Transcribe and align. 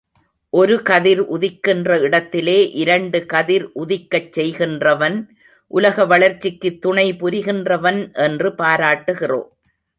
ஒரு 0.53 0.75
கதிர் 0.81 1.21
உதிக்கின்ற 1.33 1.97
இடத்திலே 1.99 2.71
இரண்டு 2.75 3.25
கதிர் 3.25 3.67
உதிக்கச் 3.75 4.31
செய்கின்றவன் 4.39 5.19
உலக 5.71 6.05
வளர்ச்சிக்குத் 6.05 6.81
துணை 6.81 7.07
புரிகின்றவன் 7.19 8.01
என்று 8.21 8.49
பாராட்டுகிறோம். 8.57 9.49